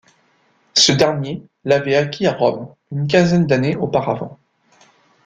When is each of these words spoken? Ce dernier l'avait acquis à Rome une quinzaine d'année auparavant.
Ce 0.73 0.91
dernier 0.91 1.43
l'avait 1.63 1.95
acquis 1.95 2.25
à 2.25 2.33
Rome 2.33 2.73
une 2.91 3.05
quinzaine 3.07 3.45
d'année 3.45 3.75
auparavant. 3.75 4.39